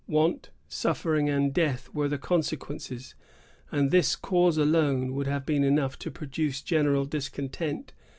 Want, 0.07 0.49
suffering, 0.67 1.29
and 1.29 1.53
death, 1.53 1.87
were 1.93 2.07
the 2.07 2.17
consequences; 2.17 3.13
and 3.71 3.91
this 3.91 4.15
cause 4.15 4.57
alone 4.57 5.13
would 5.13 5.27
have 5.27 5.45
been 5.45 5.63
enough 5.63 5.99
to 5.99 6.09
produce 6.09 6.63
general 6.63 7.05
discontent. 7.05 7.93